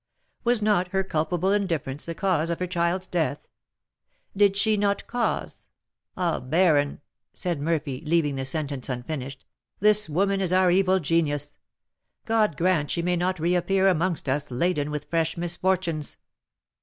[0.43, 3.37] Was not her culpable indifference the cause of her child's death?
[4.35, 5.69] Did she not cause
[6.17, 7.01] Ah, baron,"
[7.35, 9.45] said Murphy, leaving the sentence unfinished,
[9.79, 11.55] "this woman is our evil genius.
[12.25, 16.17] God grant she may not reappear amongst us laden with fresh misfortunes!"